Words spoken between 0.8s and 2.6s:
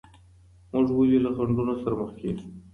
ولي له خنډونو سره مخ کیږو؟